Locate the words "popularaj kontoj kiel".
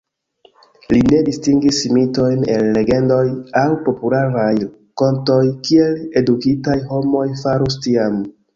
3.89-5.95